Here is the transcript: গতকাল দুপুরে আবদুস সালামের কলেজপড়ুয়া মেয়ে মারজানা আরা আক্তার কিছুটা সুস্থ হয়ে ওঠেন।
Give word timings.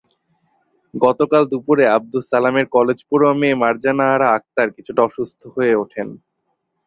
গতকাল 0.93 1.43
দুপুরে 1.51 1.85
আবদুস 1.95 2.23
সালামের 2.31 2.65
কলেজপড়ুয়া 2.75 3.33
মেয়ে 3.41 3.59
মারজানা 3.61 4.05
আরা 4.15 4.27
আক্তার 4.37 4.67
কিছুটা 4.75 5.03
সুস্থ 5.15 5.41
হয়ে 5.55 5.73
ওঠেন। 5.75 6.07